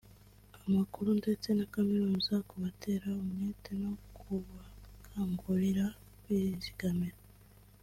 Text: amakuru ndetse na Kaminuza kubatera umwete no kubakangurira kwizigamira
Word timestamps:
amakuru 0.67 1.09
ndetse 1.21 1.47
na 1.57 1.65
Kaminuza 1.73 2.33
kubatera 2.49 3.07
umwete 3.23 3.71
no 3.83 3.93
kubakangurira 4.15 5.85
kwizigamira 6.23 7.17